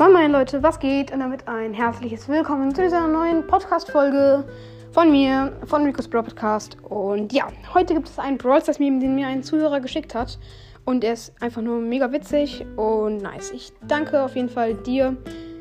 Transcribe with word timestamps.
Moin 0.00 0.14
moin 0.14 0.32
Leute, 0.32 0.62
was 0.62 0.78
geht? 0.78 1.12
Und 1.12 1.20
damit 1.20 1.46
ein 1.46 1.74
herzliches 1.74 2.26
Willkommen 2.26 2.74
zu 2.74 2.80
dieser 2.80 3.06
neuen 3.06 3.46
Podcast-Folge 3.46 4.44
von 4.92 5.10
mir, 5.10 5.52
von 5.66 5.84
Rico's 5.84 6.08
Brawl 6.08 6.22
Podcast. 6.22 6.78
Und 6.88 7.34
ja, 7.34 7.48
heute 7.74 7.92
gibt 7.92 8.08
es 8.08 8.18
einen 8.18 8.38
Brawl 8.38 8.62
Stars 8.62 8.78
Meme, 8.78 8.98
den 8.98 9.14
mir 9.14 9.26
ein 9.26 9.42
Zuhörer 9.42 9.78
geschickt 9.78 10.14
hat. 10.14 10.38
Und 10.86 11.04
er 11.04 11.12
ist 11.12 11.34
einfach 11.42 11.60
nur 11.60 11.80
mega 11.80 12.10
witzig 12.12 12.64
und 12.76 13.18
nice. 13.18 13.50
Ich 13.50 13.74
danke 13.88 14.22
auf 14.22 14.36
jeden 14.36 14.48
Fall 14.48 14.72
dir. 14.72 15.18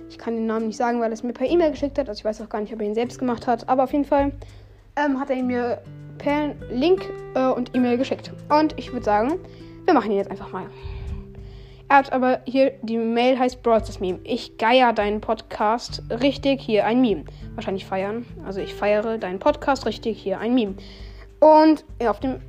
Ich 0.10 0.18
kann 0.18 0.36
den 0.36 0.46
Namen 0.46 0.68
nicht 0.68 0.78
sagen, 0.78 1.02
weil 1.02 1.10
er 1.10 1.16
es 1.16 1.24
mir 1.24 1.34
per 1.34 1.46
E-Mail 1.46 1.72
geschickt 1.72 2.00
hat. 2.00 2.08
Also 2.08 2.20
ich 2.20 2.24
weiß 2.24 2.40
auch 2.40 2.48
gar 2.48 2.62
nicht, 2.62 2.72
ob 2.72 2.80
er 2.80 2.88
ihn 2.88 2.96
selbst 2.96 3.20
gemacht 3.20 3.46
hat. 3.46 3.68
Aber 3.68 3.84
auf 3.84 3.92
jeden 3.92 4.06
Fall 4.06 4.32
ähm, 4.96 5.20
hat 5.20 5.30
er 5.30 5.36
ihn 5.36 5.48
mir 5.48 5.82
per 6.18 6.56
Link 6.72 7.02
äh, 7.36 7.46
und 7.48 7.76
E-Mail 7.76 7.98
geschickt. 7.98 8.32
Und 8.48 8.74
ich 8.80 8.94
würde 8.94 9.04
sagen, 9.04 9.34
wir 9.84 9.94
machen 9.94 10.12
ihn 10.12 10.18
jetzt 10.18 10.32
einfach 10.32 10.54
mal. 10.54 10.68
Er 11.92 11.98
hat 11.98 12.14
aber 12.14 12.42
hier, 12.46 12.74
die 12.84 12.98
Mail 12.98 13.40
heißt 13.40 13.64
Brawl 13.64 13.82
Meme. 14.00 14.20
Ich 14.24 14.60
geier 14.60 14.94
deinen 14.94 15.22
Podcast 15.22 16.04
richtig, 16.22 16.62
hier 16.62 16.86
ein 16.86 17.02
Meme. 17.02 17.26
Wahrscheinlich 17.56 17.88
feiern. 17.88 18.28
Also 18.46 18.62
ich 18.62 18.76
feiere 18.76 19.18
deinen 19.18 19.40
Podcast 19.40 19.88
richtig, 19.88 20.22
hier 20.22 20.40
ein 20.40 20.54
Meme. 20.54 20.76
Und 21.40 21.84
ja, 22.00 22.12
auf 22.12 22.20
dem, 22.20 22.42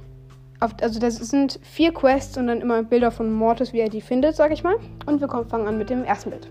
auf, 0.61 0.73
also 0.83 1.01
das 1.01 1.17
sind 1.17 1.59
vier 1.63 1.95
Quests 1.95 2.37
und 2.37 2.49
dann 2.49 2.61
immer 2.61 2.83
Bilder 2.83 3.11
von 3.11 3.33
Mortis, 3.33 3.73
wie 3.73 3.81
er 3.81 3.89
die 3.89 4.03
findet, 4.03 4.37
sag 4.37 4.53
ich 4.53 4.63
mal. 4.63 4.77
Und 5.07 5.23
wir 5.23 5.27
kommen, 5.27 5.49
fangen 5.49 5.67
an 5.67 5.79
mit 5.79 5.89
dem 5.89 6.05
ersten 6.05 6.29
Bild. 6.29 6.47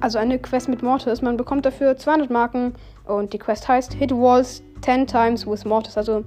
Also 0.00 0.18
eine 0.18 0.38
Quest 0.38 0.68
mit 0.68 0.82
Mortis. 0.82 1.22
Man 1.22 1.38
bekommt 1.38 1.64
dafür 1.64 1.96
200 1.96 2.28
Marken 2.28 2.74
und 3.06 3.32
die 3.32 3.38
Quest 3.38 3.66
heißt 3.66 3.94
Hit 3.94 4.12
Walls 4.12 4.62
10 4.82 5.06
times 5.06 5.46
with 5.46 5.64
Mortis. 5.64 5.96
Also 5.96 6.22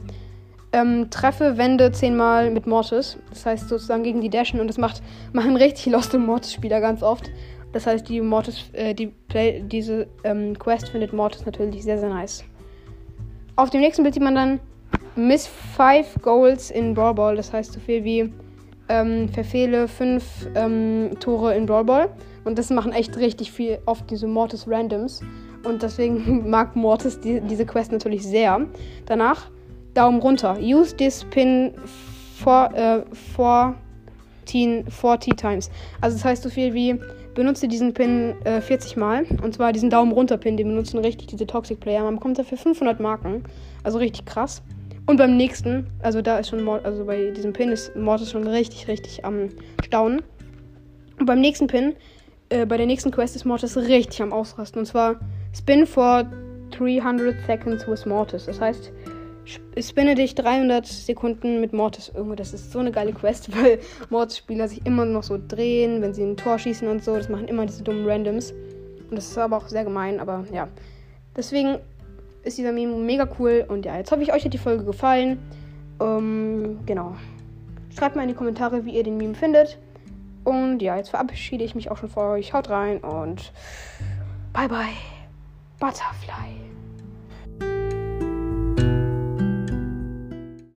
ähm, 0.72 1.10
treffe 1.10 1.58
Wände 1.58 1.92
zehnmal 1.92 2.52
mit 2.52 2.68
Mortis. 2.68 3.18
Das 3.30 3.46
heißt 3.46 3.70
sozusagen 3.70 4.04
gegen 4.04 4.22
die 4.22 4.30
Dashen 4.30 4.60
und 4.60 4.68
das 4.68 4.78
macht 4.78 5.02
machen 5.34 5.56
richtig 5.56 5.92
Lost 5.92 6.14
im 6.14 6.26
Mortis-Spieler 6.26 6.80
ganz 6.82 7.04
oft. 7.04 7.30
Das 7.72 7.86
heißt, 7.86 8.08
die 8.10 8.22
Mortis, 8.22 8.70
äh, 8.74 8.94
die 8.94 9.08
Play, 9.08 9.64
diese 9.66 10.08
ähm, 10.24 10.58
Quest 10.58 10.90
findet 10.90 11.14
Mortis 11.14 11.46
natürlich 11.46 11.84
sehr, 11.84 12.00
sehr 12.00 12.10
nice. 12.10 12.44
Auf 13.56 13.70
dem 13.70 13.82
nächsten 13.82 14.04
Bild 14.04 14.16
sieht 14.16 14.24
man 14.24 14.36
dann 14.36 14.60
Miss 15.16 15.48
5 15.76 16.22
Goals 16.22 16.72
in 16.72 16.94
Brawl 16.94 17.14
Ball. 17.14 17.36
Das 17.36 17.54
heißt 17.54 17.74
so 17.74 17.80
viel 17.80 18.04
wie 18.04 18.34
ähm, 18.88 19.30
verfehle 19.30 19.88
5 19.88 20.24
ähm, 20.56 21.12
Tore 21.20 21.56
in 21.56 21.66
Brawl 21.66 21.84
Ball. 21.84 22.10
Und 22.44 22.58
das 22.58 22.70
machen 22.70 22.92
echt 22.92 23.18
richtig 23.18 23.52
viel 23.52 23.80
oft 23.86 24.10
diese 24.10 24.28
Mortis 24.28 24.68
Randoms. 24.68 25.22
Und 25.64 25.84
deswegen 25.84 26.50
mag 26.50 26.76
Mortis 26.76 27.20
die, 27.20 27.42
diese 27.42 27.66
Quest 27.66 27.92
natürlich 27.92 28.24
sehr. 28.26 28.66
Danach 29.06 29.52
Daumen 30.00 30.22
runter. 30.22 30.58
Use 30.62 30.96
this 30.96 31.26
pin 31.26 31.74
for, 32.42 32.74
äh, 32.74 33.04
14, 34.46 34.86
40 34.90 35.36
times. 35.36 35.70
Also 36.00 36.16
das 36.16 36.24
heißt 36.24 36.44
so 36.44 36.50
viel 36.50 36.74
wie 36.74 36.98
benutze 37.36 37.68
diesen 37.68 37.94
Pin 37.94 38.36
äh, 38.46 38.62
40 38.62 38.96
Mal. 38.96 39.26
Und 39.44 39.56
zwar 39.56 39.74
diesen 39.74 39.90
Daumen 39.90 40.14
runter 40.14 40.38
Pin, 40.38 40.56
den 40.56 40.70
benutzen 40.70 41.00
richtig 41.00 41.28
diese 41.28 41.46
Toxic 41.46 41.82
Player. 41.82 42.04
Man 42.04 42.16
bekommt 42.16 42.40
dafür 42.40 42.58
500 42.58 43.00
Marken. 43.02 43.44
Also 43.84 43.98
richtig 43.98 44.26
krass. 44.26 44.62
Und 45.06 45.18
beim 45.18 45.36
nächsten, 45.36 45.88
also 46.02 46.22
da 46.22 46.38
ist 46.38 46.50
schon, 46.50 46.64
Mord, 46.64 46.86
also 46.86 47.04
bei 47.04 47.32
diesem 47.32 47.52
Pin 47.52 47.70
ist 47.70 47.94
Mortis 47.96 48.32
schon 48.32 48.48
richtig, 48.48 48.88
richtig 48.88 49.26
am 49.26 49.50
Staunen. 49.84 50.22
Und 51.20 51.26
beim 51.26 51.42
nächsten 51.42 51.68
Pin, 51.68 51.96
äh, 52.50 52.66
bei 52.66 52.78
der 52.78 52.86
nächsten 52.86 53.12
Quest 53.12 53.36
ist 53.36 53.44
Mortis 53.44 53.76
richtig 53.76 54.22
am 54.22 54.32
Ausrasten. 54.32 54.80
Und 54.80 54.86
zwar 54.86 55.20
Spin 55.54 55.86
for 55.86 56.24
300 56.72 57.36
Seconds 57.46 57.86
with 57.88 58.06
Mortis. 58.06 58.46
Das 58.46 58.62
heißt, 58.62 58.94
spinne 59.80 60.16
dich 60.16 60.36
300 60.36 60.86
Sekunden 60.86 61.62
mit 61.62 61.74
Mortis. 61.74 62.12
Irgendwie, 62.14 62.36
das 62.36 62.54
ist 62.54 62.72
so 62.72 62.80
eine 62.80 62.92
geile 62.92 63.14
Quest, 63.14 63.56
weil 63.56 63.80
Mortis-Spieler 64.10 64.68
sich 64.68 64.86
immer 64.86 65.06
noch 65.06 65.24
so 65.24 65.40
drehen, 65.48 66.02
wenn 66.02 66.14
sie 66.14 66.24
ein 66.24 66.38
Tor 66.38 66.60
schießen 66.60 66.88
und 66.88 67.04
so. 67.04 67.16
Das 67.16 67.30
machen 67.30 67.48
immer 67.48 67.66
diese 67.66 67.84
dummen 67.84 68.08
Randoms. 68.08 68.52
Und 68.52 69.16
das 69.16 69.26
ist 69.26 69.38
aber 69.38 69.58
auch 69.58 69.68
sehr 69.68 69.84
gemein, 69.84 70.20
aber 70.20 70.46
ja. 70.52 70.68
Deswegen 71.36 71.80
ist 72.44 72.58
dieser 72.58 72.72
Meme 72.72 72.96
mega 72.96 73.28
cool. 73.40 73.66
Und 73.68 73.86
ja, 73.86 73.98
jetzt 73.98 74.12
hoffe 74.12 74.22
ich, 74.22 74.34
euch 74.34 74.46
hat 74.46 74.54
die 74.54 74.58
Folge 74.58 74.84
gefallen. 74.84 75.40
Ähm, 76.00 76.80
genau. 76.86 77.16
Schreibt 77.98 78.16
mal 78.16 78.24
in 78.24 78.30
die 78.30 78.36
Kommentare, 78.36 78.86
wie 78.86 78.96
ihr 78.96 79.04
den 79.04 79.18
Meme 79.18 79.36
findet. 79.36 79.78
Und 80.44 80.82
ja, 80.82 80.96
jetzt 80.98 81.10
verabschiede 81.10 81.64
ich 81.64 81.76
mich 81.76 81.92
auch 81.92 81.98
schon 81.98 82.10
vor 82.10 82.32
euch. 82.32 82.54
Haut 82.54 82.70
rein 82.70 83.00
und 83.00 83.52
bye 84.54 84.68
bye. 84.68 84.96
Butterfly. 85.80 86.69